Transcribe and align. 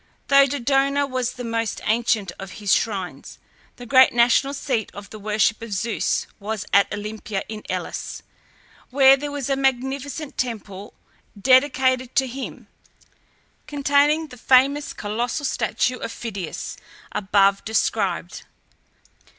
Though 0.29 0.47
Dodona 0.47 1.05
was 1.05 1.33
the 1.33 1.43
most 1.43 1.79
ancient 1.83 2.31
of 2.39 2.53
his 2.53 2.73
shrines, 2.73 3.37
the 3.75 3.85
great 3.85 4.13
national 4.15 4.55
seat 4.55 4.89
of 4.95 5.11
the 5.11 5.19
worship 5.19 5.61
of 5.61 5.71
Zeus 5.71 6.25
was 6.39 6.65
at 6.73 6.91
Olympia 6.91 7.43
in 7.47 7.61
Elis, 7.69 8.23
where 8.89 9.15
there 9.15 9.29
was 9.31 9.47
a 9.47 9.55
magnificent 9.55 10.39
temple 10.39 10.95
dedicated 11.39 12.15
to 12.15 12.25
him, 12.25 12.65
containing 13.67 14.29
the 14.29 14.37
famous 14.37 14.91
colossal 14.93 15.45
statue 15.45 15.99
by 15.99 16.07
Phidias 16.07 16.77
above 17.11 17.63
described. 17.63 18.45